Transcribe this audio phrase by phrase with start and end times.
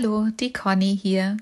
[0.00, 1.38] Hallo, die Conny hier.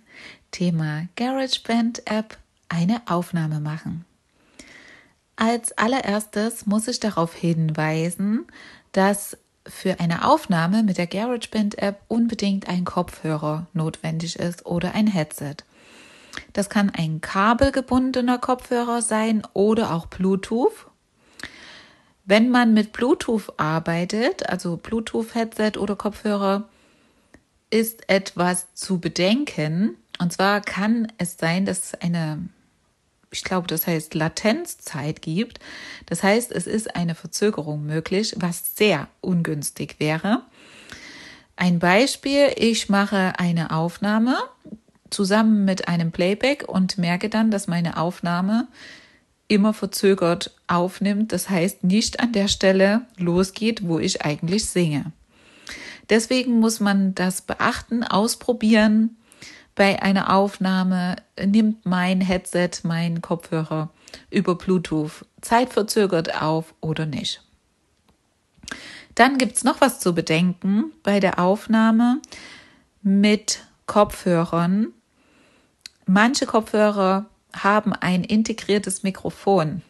[0.50, 2.38] Thema GarageBand App
[2.70, 4.06] eine Aufnahme machen.
[5.34, 8.46] Als allererstes muss ich darauf hinweisen,
[8.92, 15.06] dass für eine Aufnahme mit der GarageBand App unbedingt ein Kopfhörer notwendig ist oder ein
[15.06, 15.56] Headset.
[16.54, 20.86] Das kann ein kabelgebundener Kopfhörer sein oder auch Bluetooth.
[22.24, 26.70] Wenn man mit Bluetooth arbeitet, also Bluetooth-Headset oder Kopfhörer,
[27.70, 29.96] ist etwas zu bedenken.
[30.18, 32.48] Und zwar kann es sein, dass es eine,
[33.30, 35.58] ich glaube, das heißt Latenzzeit gibt.
[36.06, 40.42] Das heißt, es ist eine Verzögerung möglich, was sehr ungünstig wäre.
[41.56, 44.36] Ein Beispiel, ich mache eine Aufnahme
[45.10, 48.68] zusammen mit einem Playback und merke dann, dass meine Aufnahme
[49.48, 51.32] immer verzögert aufnimmt.
[51.32, 55.12] Das heißt, nicht an der Stelle losgeht, wo ich eigentlich singe.
[56.08, 59.16] Deswegen muss man das beachten, ausprobieren.
[59.74, 63.90] Bei einer Aufnahme nimmt mein Headset, mein Kopfhörer
[64.30, 67.42] über Bluetooth zeitverzögert auf oder nicht.
[69.14, 72.20] Dann gibt es noch was zu bedenken bei der Aufnahme
[73.02, 74.88] mit Kopfhörern.
[76.06, 79.82] Manche Kopfhörer haben ein integriertes Mikrofon.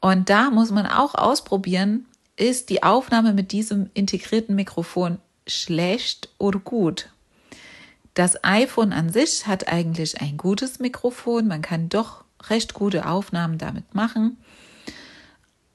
[0.00, 2.06] Und da muss man auch ausprobieren,
[2.42, 7.08] ist die Aufnahme mit diesem integrierten Mikrofon schlecht oder gut?
[8.14, 11.46] Das iPhone an sich hat eigentlich ein gutes Mikrofon.
[11.46, 14.36] Man kann doch recht gute Aufnahmen damit machen.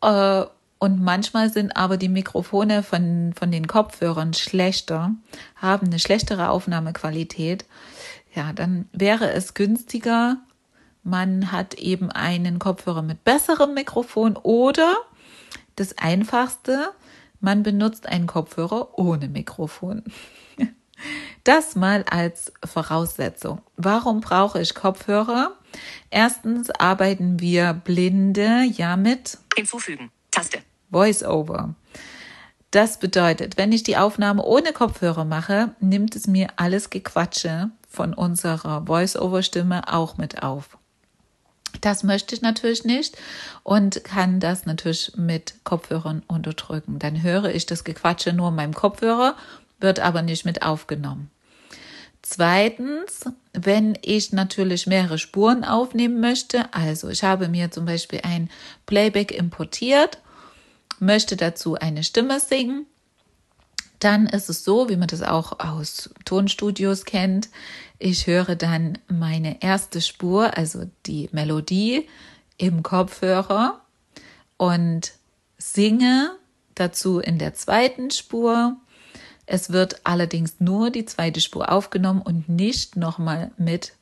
[0.01, 0.43] Äh,
[0.79, 5.15] und manchmal sind aber die Mikrofone von, von den Kopfhörern schlechter,
[5.55, 7.65] haben eine schlechtere Aufnahmequalität.
[8.35, 10.37] Ja, dann wäre es günstiger,
[11.01, 14.97] man hat eben einen Kopfhörer mit besserem Mikrofon oder
[15.77, 16.89] das Einfachste,
[17.39, 20.03] man benutzt einen Kopfhörer ohne Mikrofon.
[21.43, 23.61] Das mal als Voraussetzung.
[23.77, 25.55] Warum brauche ich Kopfhörer?
[26.09, 30.11] Erstens arbeiten wir Blinde ja mit Hinzufügen.
[30.31, 30.57] Taste.
[30.91, 31.75] Voice-over.
[32.71, 38.13] Das bedeutet, wenn ich die Aufnahme ohne Kopfhörer mache, nimmt es mir alles Gequatsche von
[38.13, 40.77] unserer Voice-over-Stimme auch mit auf.
[41.81, 43.17] Das möchte ich natürlich nicht
[43.63, 46.99] und kann das natürlich mit Kopfhörern unterdrücken.
[46.99, 49.35] Dann höre ich das Gequatsche nur in meinem Kopfhörer,
[49.79, 51.29] wird aber nicht mit aufgenommen.
[52.21, 58.49] Zweitens, wenn ich natürlich mehrere Spuren aufnehmen möchte, also ich habe mir zum Beispiel ein
[58.85, 60.19] Playback importiert,
[60.99, 62.85] möchte dazu eine Stimme singen,
[63.99, 67.49] dann ist es so, wie man das auch aus Tonstudios kennt.
[67.99, 72.07] Ich höre dann meine erste Spur, also die Melodie
[72.57, 73.81] im Kopfhörer
[74.57, 75.13] und
[75.57, 76.31] singe
[76.75, 78.77] dazu in der zweiten Spur.
[79.45, 83.93] Es wird allerdings nur die zweite Spur aufgenommen und nicht nochmal mit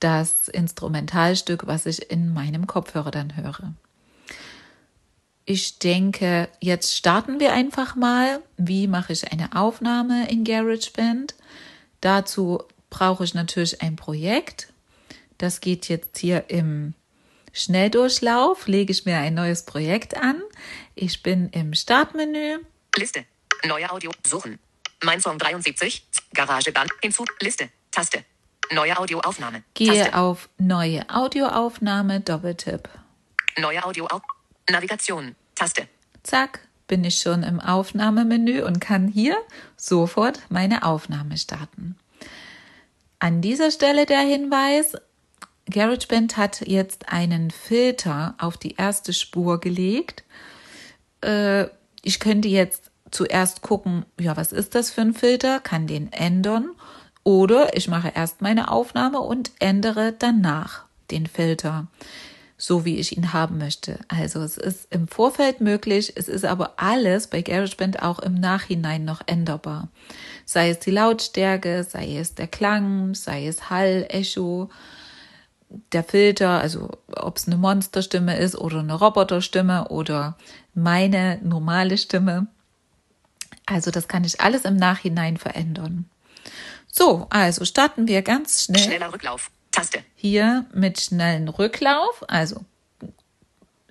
[0.00, 3.74] das Instrumentalstück, was ich in meinem Kopfhörer dann höre.
[5.48, 8.42] Ich denke, jetzt starten wir einfach mal.
[8.56, 11.36] Wie mache ich eine Aufnahme in GarageBand?
[12.00, 14.72] Dazu brauche ich natürlich ein Projekt.
[15.38, 16.94] Das geht jetzt hier im
[17.52, 18.66] Schnelldurchlauf.
[18.66, 20.42] Lege ich mir ein neues Projekt an.
[20.96, 22.58] Ich bin im Startmenü.
[22.96, 23.24] Liste.
[23.64, 24.10] Neue Audio.
[24.26, 24.58] Suchen.
[25.04, 26.08] Mein Song 73.
[26.34, 26.90] GarageBand.
[27.00, 27.24] Hinzu.
[27.40, 27.68] Liste.
[27.92, 28.24] Taste.
[28.72, 29.62] Neue Audioaufnahme.
[29.74, 30.16] Gehe Taste.
[30.16, 32.20] auf Neue Audioaufnahme.
[32.20, 32.88] Doppeltipp.
[33.58, 34.08] Neue Audio.
[34.70, 35.34] Navigation.
[35.54, 35.88] Taste.
[36.22, 39.36] Zack, bin ich schon im Aufnahmemenü und kann hier
[39.76, 41.96] sofort meine Aufnahme starten.
[43.18, 44.94] An dieser Stelle der Hinweis,
[45.70, 50.24] GarageBand hat jetzt einen Filter auf die erste Spur gelegt.
[51.22, 51.66] Äh,
[52.02, 56.70] ich könnte jetzt zuerst gucken, ja, was ist das für ein Filter, kann den ändern
[57.24, 61.86] oder ich mache erst meine Aufnahme und ändere danach den Filter
[62.58, 63.98] so wie ich ihn haben möchte.
[64.08, 69.04] Also es ist im Vorfeld möglich, es ist aber alles bei GarageBand auch im Nachhinein
[69.04, 69.88] noch änderbar.
[70.44, 74.70] Sei es die Lautstärke, sei es der Klang, sei es Hall, Echo.
[75.92, 80.38] der Filter, also ob es eine Monsterstimme ist oder eine Roboterstimme oder
[80.74, 82.46] meine normale Stimme.
[83.66, 86.08] Also das kann ich alles im Nachhinein verändern.
[86.90, 88.80] So, also starten wir ganz schnell.
[88.80, 89.50] Schneller Rücklauf.
[89.76, 90.02] Taste.
[90.14, 92.24] Hier mit schnellen Rücklauf.
[92.28, 92.64] Also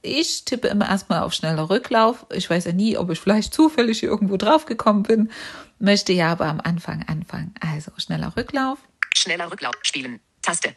[0.01, 2.25] ich tippe immer erstmal auf schneller Rücklauf.
[2.33, 5.29] Ich weiß ja nie, ob ich vielleicht zufällig irgendwo drauf gekommen bin.
[5.77, 7.53] Möchte ja aber am Anfang anfangen.
[7.59, 8.79] Also schneller Rücklauf.
[9.15, 9.75] Schneller Rücklauf.
[9.83, 10.21] Spielen.
[10.41, 10.75] Taste.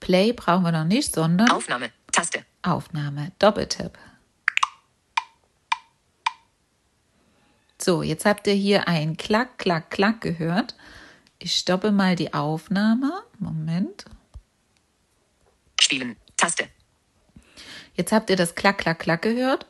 [0.00, 1.90] Play brauchen wir noch nicht, sondern Aufnahme.
[2.12, 2.44] Taste.
[2.60, 3.32] Aufnahme.
[3.38, 3.96] Doppeltipp.
[7.80, 10.74] So, jetzt habt ihr hier ein Klack, Klack, Klack gehört.
[11.42, 13.22] Ich stoppe mal die Aufnahme.
[13.38, 14.04] Moment.
[15.80, 16.16] Spielen.
[16.36, 16.68] Taste.
[17.94, 19.66] Jetzt habt ihr das Klack, Klack, Klack gehört.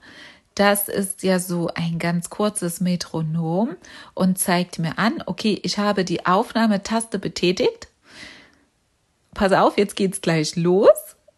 [0.56, 3.76] Das ist ja so ein ganz kurzes Metronom
[4.14, 7.86] und zeigt mir an, okay, ich habe die Aufnahmetaste betätigt.
[9.32, 10.88] Pass auf, jetzt geht's gleich los.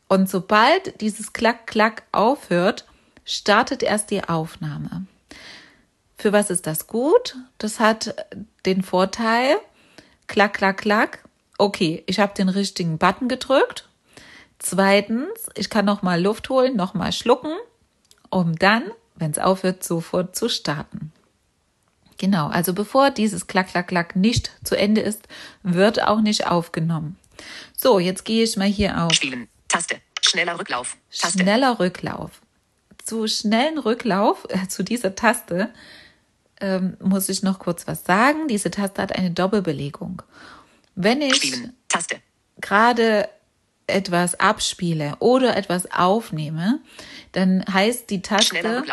[0.08, 2.87] Und sobald dieses Klack, Klack aufhört,
[3.25, 5.06] startet erst die Aufnahme.
[6.17, 7.37] Für was ist das gut?
[7.58, 8.14] Das hat
[8.64, 9.56] den Vorteil,
[10.32, 11.19] klack, klack, klack.
[11.58, 13.87] Okay, ich habe den richtigen Button gedrückt.
[14.58, 17.52] Zweitens, ich kann noch mal Luft holen, noch mal schlucken,
[18.31, 21.12] um dann, wenn es aufhört, sofort zu starten.
[22.19, 25.29] Genau, also bevor dieses Klack, Klack, Klack nicht zu Ende ist,
[25.62, 27.19] wird auch nicht aufgenommen.
[27.76, 29.49] So, jetzt gehe ich mal hier auf Spielen.
[29.69, 29.96] Taste.
[30.23, 30.96] Schneller Rücklauf.
[31.11, 31.40] Taste.
[31.40, 32.40] schneller Rücklauf.
[33.05, 35.75] Zu schnellen Rücklauf, äh, zu dieser Taste,
[36.62, 38.49] ähm, muss ich noch kurz was sagen.
[38.49, 40.23] Diese Taste hat eine Doppelbelegung.
[40.94, 41.55] Wenn ich
[42.61, 43.29] gerade
[43.87, 46.81] etwas abspiele oder etwas aufnehme,
[47.32, 48.85] dann heißt die Taste.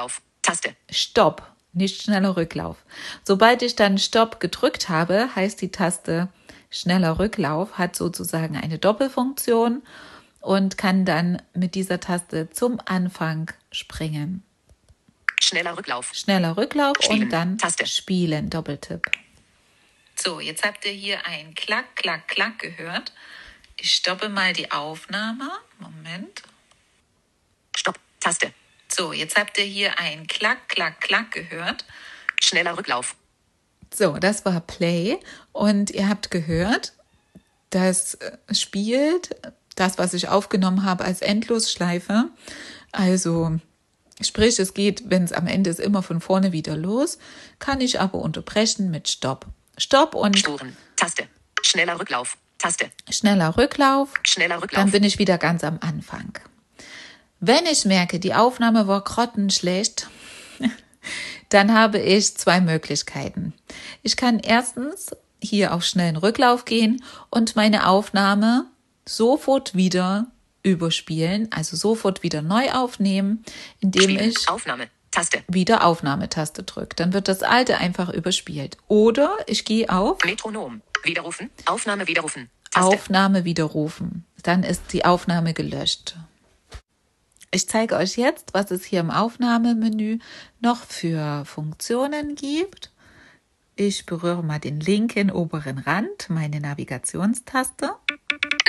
[0.42, 0.76] Taste.
[0.90, 1.44] Stopp,
[1.74, 2.78] nicht schneller Rücklauf.
[3.24, 6.30] Sobald ich dann Stopp gedrückt habe, heißt die Taste
[6.70, 9.84] schneller Rücklauf, hat sozusagen eine Doppelfunktion
[10.42, 14.44] und kann dann mit dieser Taste zum Anfang springen.
[15.42, 16.12] Schneller Rücklauf.
[16.14, 17.24] Schneller Rücklauf Spielen.
[17.24, 17.86] und dann Taste.
[17.86, 19.10] Spielen, Doppeltipp.
[20.16, 23.14] So, jetzt habt ihr hier ein Klack, Klack, Klack gehört.
[23.78, 25.50] Ich stoppe mal die Aufnahme.
[25.80, 26.44] Moment.
[27.76, 27.98] Stopp.
[28.20, 28.54] Taste.
[28.90, 31.86] So, jetzt habt ihr hier ein Klack, Klack, Klack gehört.
[32.42, 33.16] Schneller Rücklauf.
[33.94, 35.18] So, das war Play
[35.52, 36.94] und ihr habt gehört,
[37.70, 39.36] das äh, spielt
[39.76, 42.30] das, was ich aufgenommen habe, als Endlosschleife.
[42.92, 43.60] Also,
[44.22, 47.18] sprich, es geht, wenn es am Ende ist, immer von vorne wieder los,
[47.60, 49.46] kann ich aber unterbrechen mit Stopp.
[49.78, 50.76] Stopp und Spuren.
[50.96, 51.28] Taste.
[51.64, 52.38] Schneller Rücklauf.
[52.58, 52.90] Taste.
[53.10, 54.14] schneller Rücklauf.
[54.24, 54.92] Schneller Dann Rücklauf.
[54.92, 56.34] bin ich wieder ganz am Anfang.
[57.40, 60.10] Wenn ich merke, die Aufnahme war grottenschlecht,
[61.50, 63.54] dann habe ich zwei Möglichkeiten.
[64.04, 65.12] Ich kann erstens
[65.42, 68.66] hier auf schnellen Rücklauf gehen und meine Aufnahme
[69.08, 70.28] sofort wieder
[70.64, 73.44] überspielen, also sofort wieder neu aufnehmen,
[73.80, 74.30] indem Spielen.
[74.30, 74.88] ich Aufnahme.
[75.12, 75.44] Taste.
[75.48, 76.96] wieder Aufnahmetaste drücke.
[76.96, 78.78] Dann wird das alte einfach überspielt.
[78.88, 80.82] Oder ich gehe auf Metronom.
[81.04, 81.50] Widerrufen.
[81.66, 82.50] Aufnahme widerrufen.
[82.70, 82.88] Taste.
[82.88, 84.26] Aufnahme widerrufen.
[84.44, 86.16] Dann ist die Aufnahme gelöscht.
[87.52, 90.20] Ich zeige euch jetzt, was es hier im Aufnahmemenü
[90.60, 92.92] noch für Funktionen gibt.
[93.76, 97.96] Ich berühre mal den linken oberen Rand, meine Navigationstaste,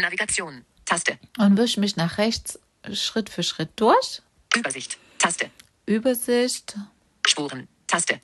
[0.01, 0.65] Navigation.
[0.91, 1.19] Taste.
[1.39, 2.59] und wische mich nach rechts
[2.93, 4.23] Schritt für Schritt durch.
[4.57, 4.99] Übersicht.
[5.19, 5.49] Taste.
[5.87, 6.77] Übersicht,
[7.25, 7.69] Spuren.
[7.87, 8.21] Taste.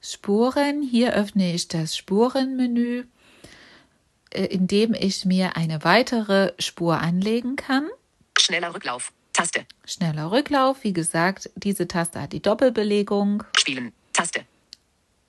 [0.00, 0.80] Spuren.
[0.80, 3.04] Hier öffne ich das Spurenmenü,
[4.30, 7.86] äh, indem ich mir eine weitere Spur anlegen kann.
[8.38, 9.12] Schneller Rücklauf.
[9.34, 9.66] Taste.
[9.84, 13.44] Schneller Rücklauf, wie gesagt, diese Taste hat die Doppelbelegung.
[13.58, 13.92] Spielen.
[14.14, 14.46] Taste.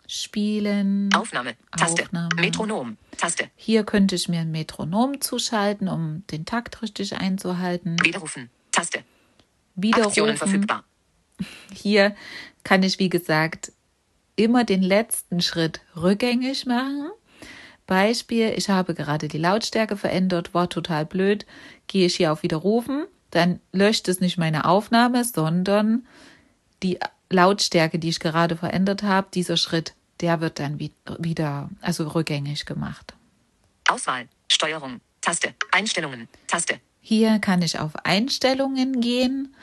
[0.07, 1.13] Spielen.
[1.13, 1.55] Aufnahme.
[1.77, 2.03] Taste.
[2.03, 2.29] Aufnahme.
[2.35, 2.97] Metronom.
[3.17, 3.49] Taste.
[3.55, 7.97] Hier könnte ich mir ein Metronom zuschalten, um den Takt richtig einzuhalten.
[8.03, 8.49] Widerrufen.
[8.71, 8.99] Taste.
[8.99, 9.13] Aktionen
[9.75, 10.37] Widerrufen.
[10.37, 10.83] verfügbar.
[11.73, 12.15] Hier
[12.63, 13.71] kann ich, wie gesagt,
[14.35, 17.09] immer den letzten Schritt rückgängig machen.
[17.85, 21.45] Beispiel, ich habe gerade die Lautstärke verändert, war total blöd.
[21.87, 26.05] Gehe ich hier auf Widerrufen, dann löscht es nicht meine Aufnahme, sondern
[26.83, 26.99] die
[27.29, 32.65] Lautstärke, die ich gerade verändert habe, dieser Schritt, der wird dann wi- wieder, also rückgängig
[32.65, 33.13] gemacht.
[33.89, 34.27] Auswahl.
[34.51, 34.99] Steuerung.
[35.21, 35.53] Taste.
[35.71, 36.27] Einstellungen.
[36.47, 36.79] Taste.
[37.01, 39.55] Hier kann ich auf Einstellungen gehen.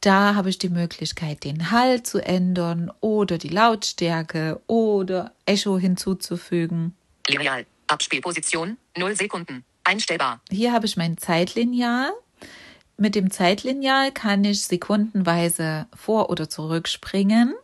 [0.00, 6.94] Da habe ich die Möglichkeit, den Hall zu ändern oder die Lautstärke oder Echo hinzuzufügen.
[7.28, 7.66] Lineal.
[7.86, 8.76] Abspielposition.
[8.96, 9.64] 0 Sekunden.
[9.84, 10.40] Einstellbar.
[10.50, 12.10] Hier habe ich mein Zeitlineal.
[12.96, 17.54] Mit dem Zeitlineal kann ich sekundenweise vor- oder zurückspringen.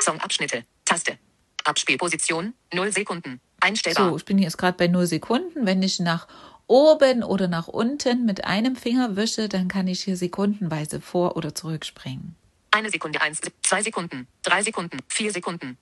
[0.00, 0.64] Songabschnitte.
[0.84, 1.18] Taste.
[1.64, 2.54] Abspielposition.
[2.72, 3.40] 0 Sekunden.
[3.60, 4.10] Einstellbar.
[4.10, 5.66] So, ich bin jetzt gerade bei 0 Sekunden.
[5.66, 6.26] Wenn ich nach
[6.66, 11.54] oben oder nach unten mit einem Finger wische, dann kann ich hier sekundenweise vor- oder
[11.54, 12.36] zurückspringen.
[12.70, 15.76] Eine Sekunde, eins, zwei Sekunden, drei Sekunden, vier Sekunden.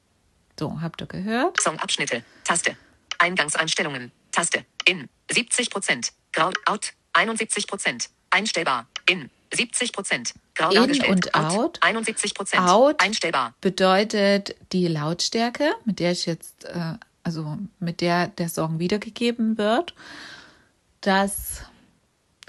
[0.58, 1.60] So, habt ihr gehört?
[1.60, 2.24] Songabschnitte.
[2.44, 2.76] Taste.
[3.18, 4.10] Eingangseinstellungen.
[4.32, 4.64] Taste.
[4.86, 5.08] In.
[5.30, 6.12] 70 Prozent.
[6.32, 6.50] Grau.
[6.64, 6.94] Out.
[7.12, 8.08] 71 Prozent.
[8.30, 8.86] Einstellbar.
[9.08, 9.30] In.
[9.52, 10.34] 70 Prozent.
[10.70, 11.78] In und out.
[11.82, 12.62] 71 Prozent.
[12.62, 13.00] Out.
[13.00, 13.54] Einstellbar.
[13.60, 19.94] Bedeutet die Lautstärke, mit der ich jetzt, äh, also mit der der Song wiedergegeben wird.
[21.00, 21.62] Das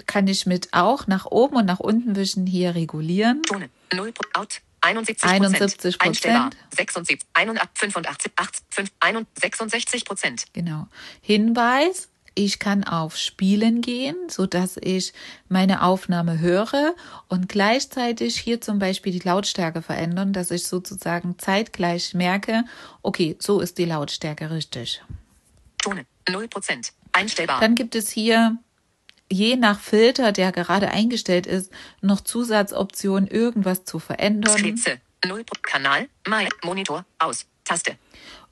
[0.06, 3.42] kann ich mit auch nach oben und nach unten wischen hier regulieren.
[3.42, 3.70] Tone.
[3.94, 4.60] 0 Pro- Out.
[4.82, 6.06] 71 71 Prozent.
[6.08, 6.50] Einstellbar.
[6.74, 7.20] 76.
[7.34, 7.70] 81.
[7.74, 8.32] 85.
[8.36, 8.62] 8.
[8.70, 8.90] 5.
[9.00, 10.44] 61, 66 Prozent.
[10.54, 10.88] Genau.
[11.20, 15.12] Hinweis, ich kann auf Spielen gehen, so dass ich
[15.48, 16.94] meine Aufnahme höre
[17.28, 22.64] und gleichzeitig hier zum Beispiel die Lautstärke verändern, dass ich sozusagen zeitgleich merke,
[23.02, 25.02] okay, so ist die Lautstärke richtig.
[25.82, 26.06] Tone.
[26.28, 26.92] 0 Prozent.
[27.12, 27.60] Einstellbar.
[27.60, 28.56] Dann gibt es hier
[29.32, 34.58] je nach Filter, der gerade eingestellt ist, noch Zusatzoptionen, irgendwas zu verändern.
[34.58, 35.00] Skizze.
[35.24, 36.08] 0 Pro- Kanal.
[36.26, 36.48] My.
[36.64, 37.04] Monitor.
[37.18, 37.46] Aus.
[37.64, 37.96] Taste.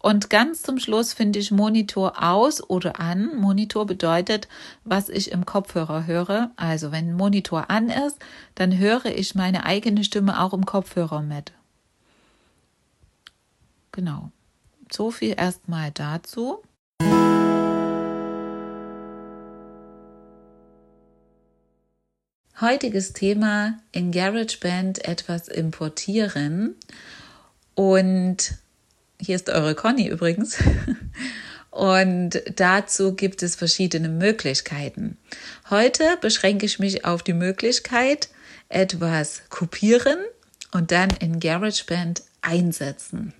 [0.00, 3.36] Und ganz zum Schluss finde ich Monitor aus oder an.
[3.36, 4.48] Monitor bedeutet,
[4.84, 6.52] was ich im Kopfhörer höre.
[6.56, 8.18] Also wenn Monitor an ist,
[8.54, 11.52] dann höre ich meine eigene Stimme auch im Kopfhörer mit.
[13.92, 14.30] Genau.
[14.90, 16.62] So viel erstmal dazu.
[22.60, 26.76] Heutiges Thema in GarageBand etwas importieren.
[27.74, 28.58] Und
[29.20, 30.58] hier ist eure Conny übrigens.
[31.70, 35.16] Und dazu gibt es verschiedene Möglichkeiten.
[35.70, 38.30] Heute beschränke ich mich auf die Möglichkeit,
[38.68, 40.18] etwas kopieren
[40.72, 43.32] und dann in GarageBand einsetzen.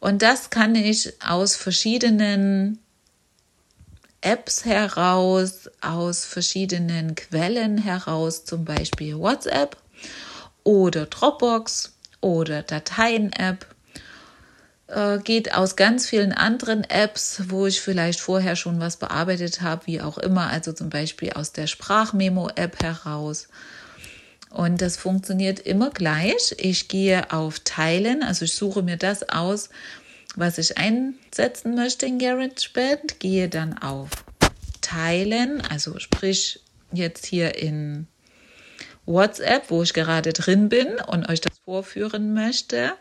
[0.00, 2.78] Und das kann ich aus verschiedenen
[4.20, 9.76] Apps heraus, aus verschiedenen Quellen heraus, zum Beispiel WhatsApp
[10.64, 13.66] oder Dropbox oder Dateien-App.
[14.88, 19.86] Äh, geht aus ganz vielen anderen Apps, wo ich vielleicht vorher schon was bearbeitet habe,
[19.86, 23.48] wie auch immer, also zum Beispiel aus der Sprachmemo-App heraus.
[24.48, 26.54] Und das funktioniert immer gleich.
[26.56, 29.68] Ich gehe auf Teilen, also ich suche mir das aus,
[30.36, 34.08] was ich einsetzen möchte in GarageBand, gehe dann auf
[34.80, 36.60] Teilen, also sprich
[36.92, 38.06] jetzt hier in
[39.04, 42.94] WhatsApp, wo ich gerade drin bin und euch das vorführen möchte,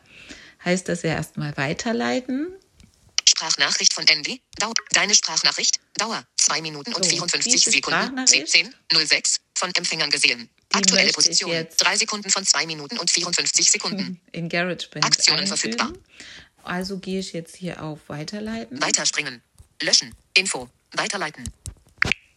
[0.64, 2.54] heißt das ja erstmal weiterleiten.
[3.28, 4.42] Sprachnachricht von Andy.
[4.58, 5.80] Dau Deine Sprachnachricht.
[5.98, 8.00] Dauer 2 Minuten und So, 54 diese Sekunden.
[8.00, 8.74] Sprachnachricht- 17.
[9.06, 9.42] 06.
[9.56, 10.50] Von Empfängern gesehen.
[10.74, 11.52] Die Aktuelle Position.
[11.52, 14.20] jetzt- 3 Sekunden von 2 Minuten und 54 Sekunden.
[14.32, 15.78] in GarageBand Aktionen einfügen.
[15.78, 15.94] verfügbar.
[16.64, 18.82] Also gehe ich jetzt hier auf Weiterleiten.
[18.82, 19.42] Weiterspringen.
[19.82, 20.14] Löschen.
[20.34, 20.70] Info.
[20.94, 21.50] Weiterleiten.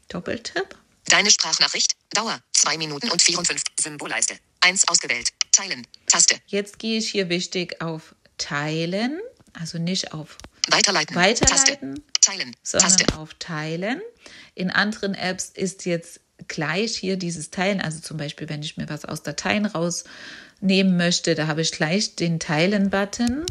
[0.08, 0.76] Doppeltipp.
[1.06, 1.96] Deine Sprachnachricht.
[2.12, 3.64] Dauer 2 Minuten und 54.
[3.80, 4.38] Symbolleiste.
[4.60, 5.32] 1 ausgewählt.
[5.52, 5.86] Teilen.
[6.06, 6.36] Taste.
[6.46, 9.20] Jetzt gehe ich hier wichtig auf Teilen,
[9.52, 10.38] also nicht auf
[10.68, 11.16] Weiterleiten.
[11.16, 12.02] Weiterleiten, Taste.
[12.20, 12.56] Teilen.
[12.62, 13.18] sondern Taste.
[13.18, 14.00] auf Teilen.
[14.54, 18.88] In anderen Apps ist jetzt gleich hier dieses Teilen, also zum Beispiel, wenn ich mir
[18.88, 23.44] was aus Dateien rausnehmen möchte, da habe ich gleich den Teilen-Button.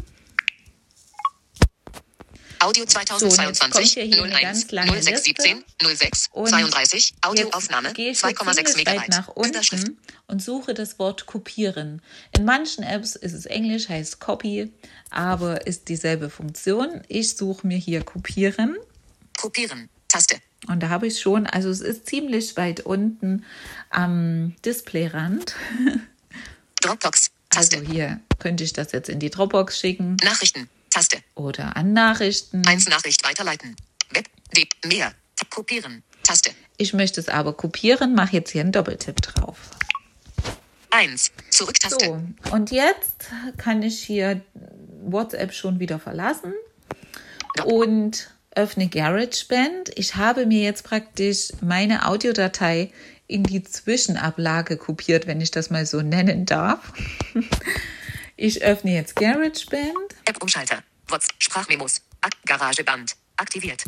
[2.62, 7.14] Audio jetzt kommt 2022 hier hier eine 01 ganz lange 06 17 06 Und 32
[7.22, 9.08] Audioaufnahme Jetzt gehe ich hier 2,6 ziemlich weit Megabyte.
[9.08, 12.02] nach unten und suche das Wort kopieren.
[12.36, 14.72] In manchen Apps ist es Englisch, heißt Copy,
[15.10, 17.02] aber ist dieselbe Funktion.
[17.08, 18.76] Ich suche mir hier kopieren
[19.38, 19.88] Kopieren.
[20.08, 20.36] Taste.
[20.68, 23.44] und da habe ich schon, also es ist ziemlich weit unten
[23.88, 25.54] am Displayrand.
[26.82, 27.30] Dropbox.
[27.48, 27.78] Taste.
[27.78, 30.68] Also hier könnte ich das jetzt in die Dropbox schicken Nachrichten.
[30.90, 31.18] Taste.
[31.34, 32.66] oder an Nachrichten.
[32.66, 33.76] 1 Nachricht weiterleiten.
[34.10, 34.26] Web.
[34.56, 34.68] D.
[34.86, 35.12] Mehr.
[35.48, 36.02] Kopieren.
[36.22, 36.50] Taste.
[36.76, 39.58] Ich möchte es aber kopieren, mache jetzt hier einen Doppeltipp drauf.
[40.90, 41.32] 1.
[41.50, 42.04] Zurücktaste.
[42.04, 44.40] So, und jetzt kann ich hier
[45.02, 46.52] WhatsApp schon wieder verlassen
[47.64, 49.90] und öffne GarageBand.
[49.94, 52.92] Ich habe mir jetzt praktisch meine Audiodatei
[53.26, 56.92] in die Zwischenablage kopiert, wenn ich das mal so nennen darf.
[58.42, 60.16] Ich öffne jetzt GarageBand.
[60.24, 60.82] App-Umschalter.
[61.08, 61.34] WhatsApp.
[61.40, 62.00] Sprachmemos.
[62.22, 63.14] Ak Garageband.
[63.36, 63.84] Aktiviert.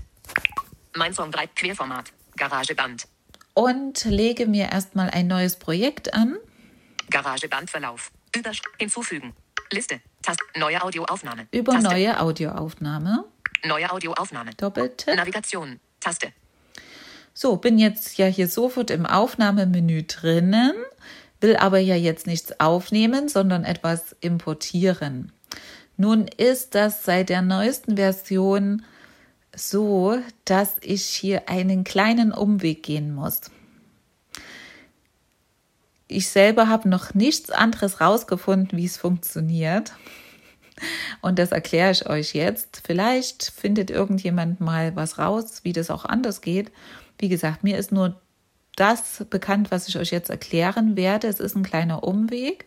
[0.95, 1.47] Mein Song 3.
[1.57, 2.13] Querformat.
[2.37, 3.07] Garageband.
[3.55, 6.37] und lege mir erstmal ein neues Projekt an.
[7.09, 8.13] Garagebandverlauf.
[8.37, 9.35] Übersch hinzufügen.
[9.71, 10.03] Liste.
[10.21, 10.41] Tast.
[10.55, 11.47] Neue Audioaufnahme.
[11.51, 11.89] Über Taste.
[11.89, 13.25] neue Audioaufnahme.
[13.65, 14.51] Neue Audioaufnahme.
[14.59, 15.17] Doppeltipp.
[15.17, 15.81] Navigation.
[15.99, 16.31] Taste.
[17.33, 20.75] So, bin jetzt ja hier sofort im Aufnahmemenü drinnen,
[21.43, 25.33] will aber ja jetzt nichts aufnehmen, sondern etwas importieren.
[25.97, 28.83] Nun ist das seit der neuesten Version
[29.55, 33.43] so, dass ich hier einen kleinen Umweg gehen muss.
[36.09, 39.93] Ich selber habe noch nichts anderes rausgefunden, wie es funktioniert.
[41.21, 42.83] Und das erkläre ich euch jetzt.
[42.85, 46.73] Vielleicht findet irgendjemand mal was raus, wie das auch anders geht.
[47.19, 48.21] Wie gesagt, mir ist nur
[48.77, 51.29] das bekannt, was ich euch jetzt erklären werde.
[51.29, 52.67] Es ist ein kleiner Umweg.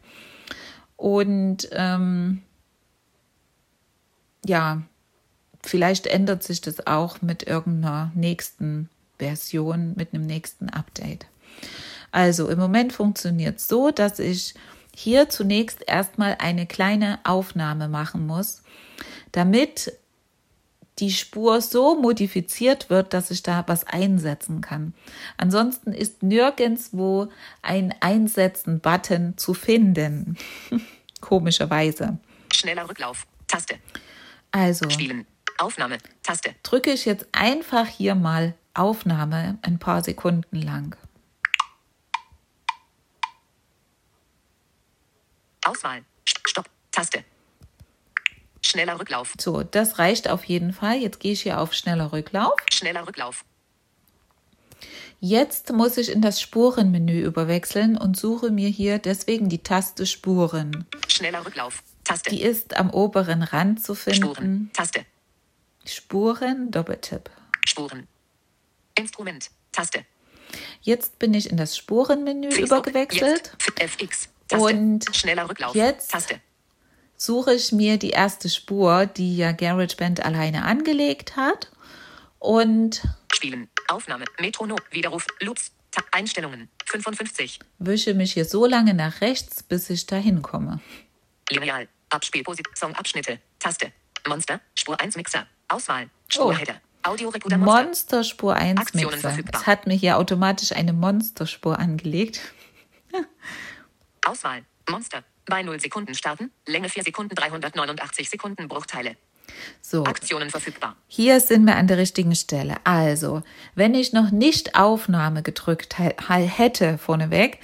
[0.97, 2.41] Und ähm,
[4.45, 4.83] ja,
[5.63, 11.25] vielleicht ändert sich das auch mit irgendeiner nächsten Version, mit einem nächsten Update.
[12.11, 14.53] Also im Moment funktioniert es so, dass ich
[14.93, 18.61] hier zunächst erstmal eine kleine Aufnahme machen muss,
[19.33, 19.91] damit
[20.99, 24.93] die Spur so modifiziert wird, dass ich da was einsetzen kann.
[25.37, 27.27] Ansonsten ist nirgendwo
[27.61, 30.37] ein Einsetzen-Button zu finden.
[31.21, 32.17] Komischerweise.
[32.53, 33.27] Schneller Rücklauf.
[33.47, 33.75] Taste.
[34.51, 34.89] Also.
[34.89, 35.25] Spielen.
[35.57, 35.97] Aufnahme.
[36.23, 36.55] Taste.
[36.63, 40.95] Drücke ich jetzt einfach hier mal Aufnahme ein paar Sekunden lang.
[45.65, 46.03] Auswahl.
[46.45, 46.69] Stopp.
[46.91, 47.23] Taste.
[48.75, 49.33] Schneller Rücklauf.
[49.39, 50.97] So, das reicht auf jeden Fall.
[50.97, 52.51] Jetzt gehe ich hier auf schneller Rücklauf.
[52.73, 53.45] Schneller Rücklauf.
[55.21, 60.85] Jetzt muss ich in das Spurenmenü überwechseln und suche mir hier deswegen die Taste Spuren.
[61.07, 61.83] Schneller Rücklauf.
[62.03, 62.29] Taste.
[62.31, 64.21] Die ist am oberen Rand zu finden.
[64.23, 64.69] Spuren.
[64.73, 65.05] Taste.
[65.85, 67.29] Spuren, Doppeltipp.
[67.65, 68.07] Spuren.
[68.95, 69.49] Instrument.
[69.71, 70.03] Taste.
[70.81, 72.67] Jetzt bin ich in das Spurenmenü Facebook.
[72.87, 73.79] übergewechselt Jetzt.
[73.81, 74.29] FX.
[74.49, 74.65] Taste.
[74.65, 75.73] Und Schneller Rücklauf.
[75.75, 76.41] jetzt- Taste.
[77.25, 81.71] Suche ich mir die erste Spur, die ja GarageBand alleine angelegt hat.
[82.39, 83.01] Und
[83.33, 83.69] Spielen.
[83.87, 84.25] Aufnahme.
[84.39, 84.77] Metronom.
[84.91, 85.25] Widerruf.
[85.41, 85.71] Loops.
[85.91, 86.69] Ta Einstellungen.
[86.85, 87.59] 55.
[87.79, 90.79] wische mich hier so lange nach rechts, bis ich dahin komme.
[91.49, 91.87] Lineal.
[92.09, 92.75] Abspielposition.
[92.75, 93.39] Songabschnitte.
[93.59, 93.91] Taste.
[94.27, 94.59] Monster.
[94.75, 95.47] Spur 1 Mixer.
[95.67, 96.05] Auswahl.
[96.05, 96.09] Oh.
[96.29, 96.81] Spurheader.
[97.03, 97.83] Audiorekorder Monster.
[97.83, 99.29] Monster Spur 1 Aktionen Mixer.
[99.29, 99.61] verfügbar.
[99.61, 102.41] Es hat mir hier automatisch eine Monsterspur angelegt.
[104.25, 104.65] Auswahl.
[104.89, 105.23] Monster.
[105.45, 106.51] Bei 0 Sekunden starten.
[106.65, 109.15] Länge 4 Sekunden 389 Sekunden Bruchteile.
[109.81, 110.95] So, Aktionen verfügbar.
[111.07, 112.77] hier sind wir an der richtigen Stelle.
[112.83, 113.43] Also,
[113.75, 117.59] wenn ich noch nicht Aufnahme gedrückt hätte vorneweg,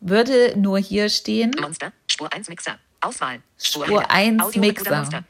[0.00, 1.92] würde nur hier stehen Monster.
[2.06, 2.78] Spur 1 Mixer.
[3.00, 3.42] Auswahl.
[3.58, 5.24] Spur 1 Audiorekorder Mixer.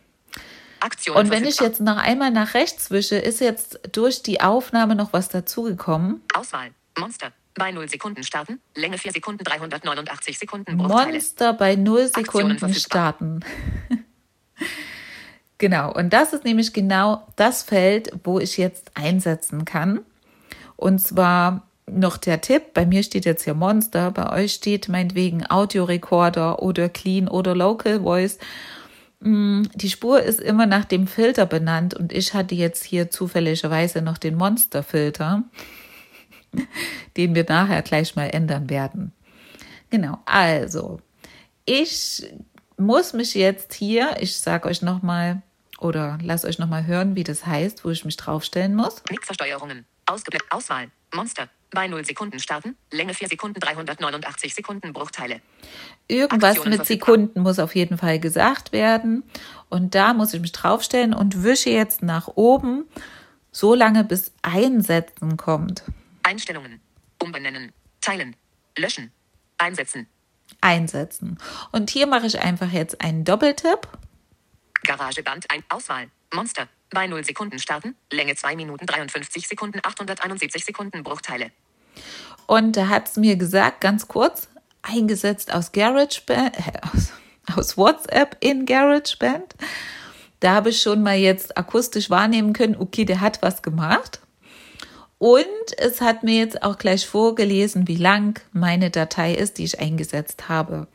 [0.80, 1.68] Aktionen Und wenn ich verfügbar.
[1.68, 6.22] jetzt noch einmal nach rechts wische, ist jetzt durch die Aufnahme noch was dazugekommen.
[6.34, 6.70] Auswahl.
[6.98, 7.32] Monster.
[7.56, 8.60] Bei 0 Sekunden starten.
[8.74, 11.12] Länge 4 Sekunden 389 Sekunden Bruchteile.
[11.12, 13.40] Monster bei 0 Aktionen Sekunden starten.
[15.58, 20.00] genau, und das ist nämlich genau das Feld, wo ich jetzt einsetzen kann.
[20.76, 25.48] Und zwar noch der Tipp, bei mir steht jetzt hier Monster, bei euch steht meinetwegen
[25.48, 28.38] Audiorekorder oder Clean oder Local Voice.
[29.20, 34.02] Mm, Die Spur ist immer nach dem Filter benannt und ich hatte jetzt hier zufälligerweise
[34.02, 35.44] noch den Monster-Filter,
[37.16, 39.12] den wir nachher gleich mal ändern werden.
[39.90, 41.00] Genau, also
[41.64, 42.24] ich
[42.76, 45.42] muss mich jetzt hier, ich sage euch nochmal
[45.78, 49.02] oder lasst euch nochmal hören, wie das heißt, wo ich mich draufstellen muss.
[49.10, 49.84] Mixversteuerungen.
[50.06, 50.50] Ausgeblendet.
[50.52, 50.88] Auswahl.
[51.14, 51.48] Monster.
[51.70, 52.76] Bei 0 Sekunden starten.
[52.92, 55.40] Länge 4 Sekunden 389 Sekunden Bruchteile.
[56.08, 56.86] Irgendwas Aktionen mit.
[56.86, 59.24] Sekunden muss auf jeden Fall gesagt werden.
[59.68, 62.84] Und da muss ich mich draufstellen und wische jetzt nach oben,
[63.50, 65.82] so lange bis Einsetzen kommt.
[66.26, 66.80] Einstellungen.
[67.22, 67.72] Umbenennen.
[68.00, 68.34] Teilen.
[68.76, 69.12] Löschen.
[69.58, 70.08] Einsetzen.
[70.60, 71.38] Einsetzen.
[71.70, 73.86] Und hier mache ich einfach jetzt einen Doppeltipp.
[74.82, 75.62] Garageband ein.
[75.68, 76.10] Auswahl.
[76.34, 76.68] Monster.
[76.90, 77.94] Bei 0 Sekunden starten.
[78.10, 81.52] Länge 2 Minuten 53 Sekunden 871 Sekunden Bruchteile.
[82.46, 84.48] Und da hat es mir gesagt, ganz kurz,
[84.82, 87.12] eingesetzt aus GarageBand, äh, aus,
[87.54, 89.54] aus WhatsApp in GarageBand.
[90.40, 94.20] Da habe ich schon mal jetzt akustisch wahrnehmen können, okay, der hat was gemacht.
[95.18, 95.46] Und
[95.78, 100.48] es hat mir jetzt auch gleich vorgelesen, wie lang meine Datei ist, die ich eingesetzt
[100.48, 100.88] habe.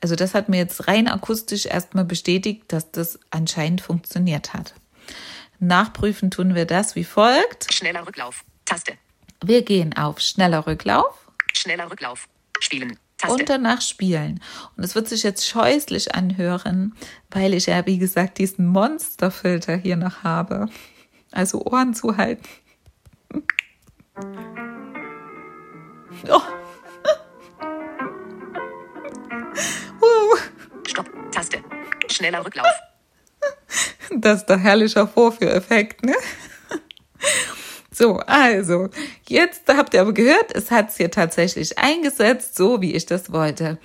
[0.00, 4.74] Also das hat mir jetzt rein akustisch erstmal bestätigt, dass das anscheinend funktioniert hat.
[5.60, 7.72] Nachprüfen tun wir das wie folgt.
[7.72, 8.44] Schneller Rücklauf.
[8.64, 8.94] Taste.
[9.44, 11.20] Wir gehen auf schneller Rücklauf
[11.52, 12.28] Schneller Rücklauf.
[12.60, 12.98] Spielen.
[13.18, 13.36] Taste.
[13.36, 14.40] und danach spielen.
[14.76, 16.94] Und es wird sich jetzt scheußlich anhören,
[17.30, 20.68] weil ich ja, wie gesagt, diesen Monsterfilter hier noch habe.
[21.30, 22.48] Also Ohren zuhalten.
[26.28, 26.42] Oh.
[30.00, 30.50] Wow.
[30.86, 31.10] Stopp.
[31.32, 31.58] Taste.
[32.08, 32.66] Schneller Rücklauf.
[34.14, 36.14] Das ist der herrlicher Vorführeffekt, ne?
[37.92, 38.88] So, also,
[39.28, 43.30] jetzt habt ihr aber gehört, es hat es hier tatsächlich eingesetzt, so wie ich das
[43.30, 43.78] wollte.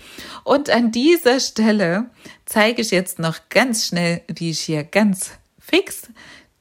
[0.45, 2.09] Und an dieser Stelle
[2.45, 6.03] zeige ich jetzt noch ganz schnell, wie ich hier ganz fix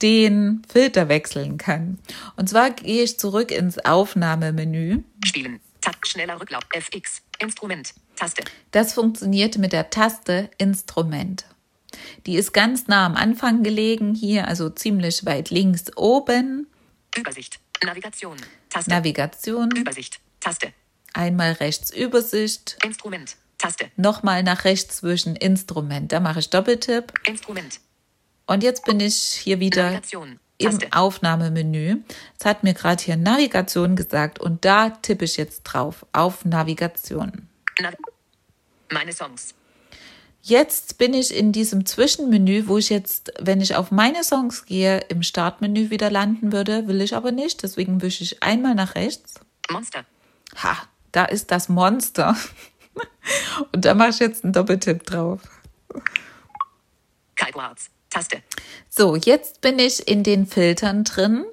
[0.04, 1.98] den Filter wechseln kann.
[2.36, 5.02] Und zwar gehe ich zurück ins Aufnahmemenü.
[5.24, 5.60] Spielen.
[5.80, 5.96] Tab.
[6.06, 6.62] Schneller Rücklauf.
[6.74, 7.22] FX.
[7.38, 7.94] Instrument.
[8.14, 8.44] Taste.
[8.70, 11.46] Das funktioniert mit der Taste Instrument.
[12.26, 16.66] Die ist ganz nah am Anfang gelegen, hier also ziemlich weit links oben.
[17.16, 17.60] Übersicht.
[17.82, 18.36] Navigation.
[18.68, 18.90] Taste.
[18.90, 20.20] Navigation, Übersicht.
[20.40, 20.72] Taste.
[21.14, 23.36] einmal rechts Übersicht, Instrument.
[23.56, 23.90] Taste.
[23.96, 26.12] nochmal nach rechts zwischen Instrument.
[26.12, 27.12] Da mache ich Doppeltipp.
[27.26, 27.80] Instrument.
[28.46, 30.38] Und jetzt bin ich hier wieder Navigation.
[30.58, 30.88] im Taste.
[30.92, 32.02] Aufnahmemenü.
[32.38, 37.48] Es hat mir gerade hier Navigation gesagt und da tippe ich jetzt drauf auf Navigation.
[37.80, 37.94] Nav
[38.90, 39.54] Meine Songs.
[40.42, 44.98] Jetzt bin ich in diesem Zwischenmenü, wo ich jetzt, wenn ich auf meine Songs gehe,
[45.08, 47.62] im Startmenü wieder landen würde, will ich aber nicht.
[47.62, 49.40] Deswegen wische ich einmal nach rechts.
[49.70, 50.04] Monster.
[50.62, 50.76] Ha,
[51.12, 52.36] da ist das Monster.
[53.72, 55.40] Und da mache ich jetzt einen Doppeltipp drauf.
[57.36, 57.93] Kitewards.
[58.14, 58.42] Taste.
[58.88, 61.44] So, jetzt bin ich in den Filtern drin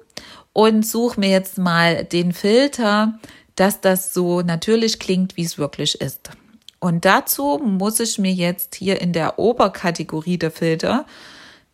[0.52, 3.18] und suche mir jetzt mal den Filter,
[3.56, 6.30] dass das so natürlich klingt, wie es wirklich ist.
[6.78, 11.04] Und dazu muss ich mir jetzt hier in der Oberkategorie der Filter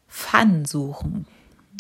[0.07, 1.27] Fun suchen.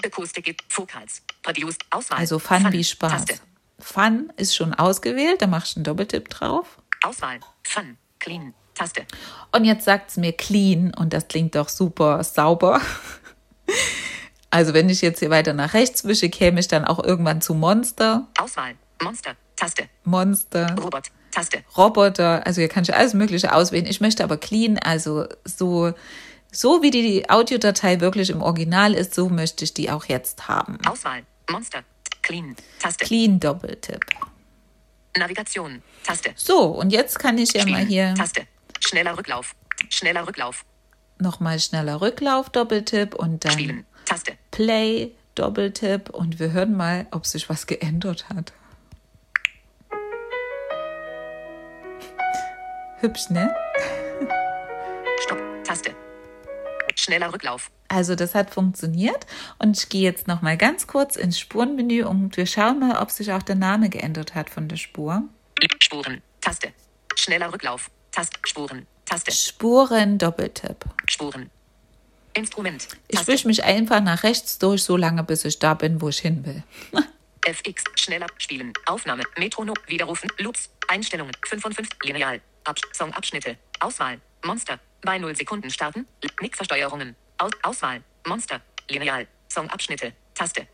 [0.04, 0.62] Akustik.
[0.68, 1.22] Vocals.
[1.42, 1.84] Produced.
[1.90, 2.18] Auswahl.
[2.18, 3.24] Also Fun, wie Spaß.
[3.24, 3.40] Taste.
[3.78, 6.78] Fun ist schon ausgewählt, da mache ich einen Doppeltipp drauf.
[7.02, 7.40] Auswahl.
[7.64, 7.96] Fun.
[8.18, 8.52] Clean.
[8.78, 9.04] Taste.
[9.52, 12.80] Und jetzt sagt es mir clean und das klingt doch super sauber.
[14.50, 17.54] Also wenn ich jetzt hier weiter nach rechts wische, käme ich dann auch irgendwann zu
[17.54, 18.76] Monster, Auswahl.
[19.02, 19.36] Monster.
[19.56, 19.88] Taste.
[20.04, 21.08] Monster, Robot.
[21.32, 21.64] Taste.
[21.76, 22.46] Roboter.
[22.46, 23.86] Also hier kann ich alles Mögliche auswählen.
[23.86, 25.92] Ich möchte aber clean, also so,
[26.52, 30.78] so wie die Audiodatei wirklich im Original ist, so möchte ich die auch jetzt haben.
[30.86, 31.22] Auswahl.
[31.50, 31.80] Monster.
[32.22, 32.56] Clean.
[32.78, 33.04] Taste.
[33.04, 34.00] Clean Doppeltipp.
[35.16, 35.82] Navigation.
[36.04, 36.30] Taste.
[36.36, 37.88] So, und jetzt kann ich ja mal Spielen.
[37.88, 38.46] hier Taste.
[38.80, 39.54] Schneller Rücklauf.
[39.90, 40.64] Schneller Rücklauf.
[41.18, 43.86] nochmal schneller Rücklauf Doppeltipp und dann Spielen.
[44.04, 44.32] Taste.
[44.50, 48.52] Play, Doppeltipp und wir hören mal, ob sich was geändert hat.
[53.00, 53.54] Hübsch, ne?
[55.22, 55.38] Stopp.
[55.64, 55.94] Taste.
[56.96, 57.70] Schneller Rücklauf.
[57.88, 59.26] Also das hat funktioniert
[59.58, 63.10] und ich gehe jetzt noch mal ganz kurz ins Spurenmenü und wir schauen mal, ob
[63.10, 65.22] sich auch der Name geändert hat von der Spur.
[65.80, 66.22] Spuren.
[66.40, 66.72] Taste.
[67.14, 67.90] Schneller Rücklauf.
[68.18, 68.36] Taste.
[68.44, 68.86] Spuren.
[69.04, 69.30] Taste.
[69.30, 70.84] Spuren, Doppeltipp.
[71.06, 71.50] Spuren.
[72.34, 72.88] Instrument.
[73.06, 73.32] Ich Taste.
[73.32, 76.44] wische mich einfach nach rechts durch, so lange bis ich da bin, wo ich hin
[76.44, 76.64] will.
[77.46, 77.84] FX.
[77.94, 78.26] Schneller.
[78.38, 78.72] Spielen.
[78.86, 79.22] Aufnahme.
[79.36, 79.76] Metronom.
[79.86, 80.28] Widerrufen.
[80.38, 80.68] Loops.
[80.88, 81.32] Einstellungen.
[81.46, 81.96] 55.
[82.02, 82.40] Lineal.
[82.64, 83.56] Ab Songabschnitte.
[83.78, 84.20] Auswahl.
[84.44, 84.80] Monster.
[85.02, 86.08] Bei 0 Sekunden starten.
[86.40, 87.14] Nickversteuerungen.
[87.38, 88.02] Aus Auswahl.
[88.26, 88.60] Monster.
[88.90, 89.28] Lineal.
[89.48, 90.12] Songabschnitte.
[90.34, 90.66] Taste.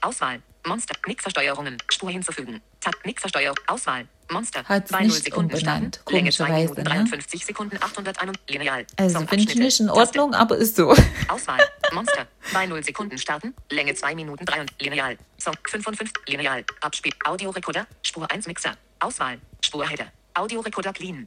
[0.00, 0.40] Auswahl.
[0.66, 0.94] Monster.
[1.06, 1.76] Nickversteuerungen.
[1.90, 2.62] Spur hinzufügen.
[2.80, 2.94] Tab.
[3.04, 3.58] Nickversteuerung.
[3.66, 4.08] Auswahl.
[4.30, 4.62] Monster.
[4.64, 5.84] Hat's Bei 0 nicht Sekunden starten.
[5.86, 6.88] umbenannt, Länge 2 komischerweise, Minuten ne?
[7.04, 8.38] 53 Sekunden 801.
[8.48, 8.86] Lineal.
[8.96, 9.90] Also finde ich nicht in.
[9.90, 10.90] Ordnung, aber ist so.
[11.28, 11.60] Auswahl.
[11.92, 12.26] Monster.
[12.52, 13.54] Bei 0 Sekunden starten.
[13.70, 15.16] Länge 2 Minuten 3 und Lineal.
[15.38, 16.12] Song 55.
[16.28, 16.64] Lineal.
[16.80, 17.12] Abspiel.
[17.24, 17.86] Audiorekorder.
[18.02, 18.74] Spur 1 Mixer.
[19.00, 19.38] Auswahl.
[19.64, 20.06] Spurheader.
[20.34, 21.26] Audiorekorder clean.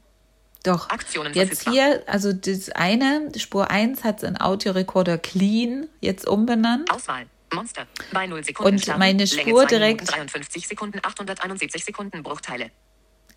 [0.63, 0.89] Doch.
[0.89, 6.89] Aktionen Jetzt hier, also das eine, Spur 1 hat in Audiorekorder Clean jetzt umbenannt.
[6.89, 7.25] Auswahl.
[7.53, 7.85] Monster.
[8.13, 12.71] Bei 0 Sekunden Und meine Spur 2 direkt- Minuten 53 Sekunden 871 Sekunden Bruchteile.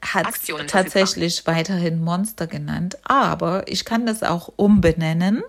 [0.02, 5.42] Hat Aktionen tatsächlich weiterhin Monster genannt, aber ich kann das auch umbenennen.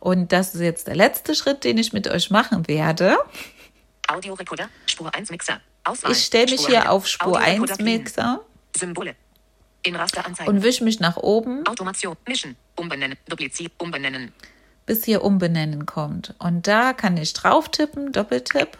[0.00, 3.16] Und das ist jetzt der letzte Schritt, den ich mit euch machen werde.
[4.08, 4.68] Audiorekorder.
[4.86, 5.60] Spur 1 Mixer.
[5.84, 6.12] Auswahl.
[6.12, 6.92] Ich stelle mich hier Spurheader.
[6.92, 7.98] auf Spur Audiorekorder 1 clean.
[7.98, 8.40] Mixer
[8.76, 9.14] Symbole.
[9.82, 10.50] In Raster anzeigen.
[10.52, 12.16] und wische mich nach oben, Automation.
[12.26, 12.56] Mischen.
[12.74, 13.16] Umbenennen.
[13.28, 13.72] Dupliziert.
[13.78, 14.32] Umbenennen.
[14.84, 16.34] bis hier umbenennen kommt.
[16.38, 18.76] Und da kann ich drauf tippen, Doppeltipp.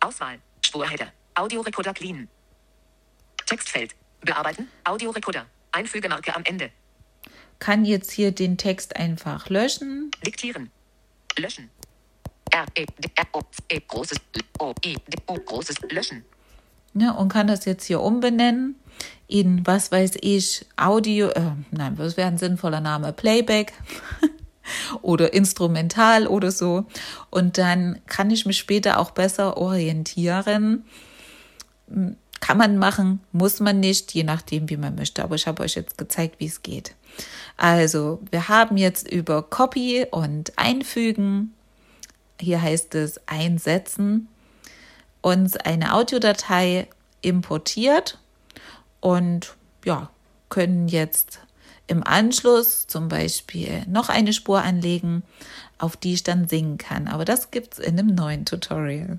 [0.00, 0.38] Auswahl.
[0.64, 1.08] Spurheader.
[1.34, 2.28] Audiorekorder clean.
[3.48, 3.94] Textfeld.
[4.20, 4.68] Bearbeiten.
[4.84, 5.46] Audiorekorder.
[5.72, 6.70] Einfügemarke am Ende.
[7.58, 10.10] Kann jetzt hier den Text einfach löschen.
[10.24, 10.70] Diktieren.
[11.38, 11.70] Löschen.
[12.50, 14.18] R, E, D, R, O, E, großes,
[14.58, 16.24] O, I, D, O, großes, löschen.
[16.92, 18.76] Ne, und kann das jetzt hier umbenennen
[19.28, 23.12] in, was weiß ich, Audio, äh, nein, was wäre ein sinnvoller Name?
[23.14, 23.72] Playback
[25.02, 26.86] oder Instrumental oder so.
[27.30, 30.84] Und dann kann ich mich später auch besser orientieren.
[32.40, 35.22] Kann man machen, muss man nicht, je nachdem, wie man möchte.
[35.24, 36.94] Aber ich habe euch jetzt gezeigt, wie es geht.
[37.56, 41.52] Also, wir haben jetzt über Copy und Einfügen,
[42.40, 44.28] hier heißt es Einsetzen,
[45.20, 46.86] uns eine Audiodatei
[47.20, 48.18] importiert
[49.00, 50.10] und ja,
[50.48, 51.40] können jetzt
[51.88, 55.22] im Anschluss zum Beispiel noch eine Spur anlegen,
[55.78, 57.08] auf die ich dann singen kann.
[57.08, 59.18] Aber das gibt's in einem neuen Tutorial.